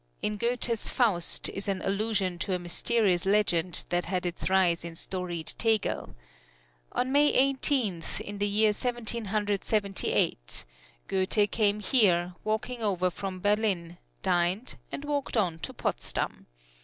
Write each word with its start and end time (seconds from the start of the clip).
In 0.23 0.37
Goethe's 0.37 0.89
"Faust" 0.89 1.47
is 1.49 1.67
an 1.67 1.83
allusion 1.83 2.39
to 2.39 2.55
a 2.55 2.57
mysterious 2.57 3.23
legend 3.23 3.83
that 3.89 4.05
had 4.05 4.25
its 4.25 4.49
rise 4.49 4.83
in 4.83 4.95
storied 4.95 5.53
Tegel. 5.59 6.15
On 6.91 7.11
May 7.11 7.27
Eighteenth, 7.29 8.19
in 8.19 8.39
the 8.39 8.47
year 8.47 8.73
Seventeen 8.73 9.25
Hundred 9.25 9.63
Seventy 9.63 10.11
eight. 10.11 10.65
Goethe 11.07 11.51
came 11.51 11.81
here, 11.81 12.33
walking 12.43 12.81
over 12.81 13.11
from 13.11 13.41
Berlin, 13.41 13.99
dined, 14.23 14.75
and 14.91 15.05
walked 15.05 15.37
on 15.37 15.59
to 15.59 15.71
Potsdam. 15.71 16.47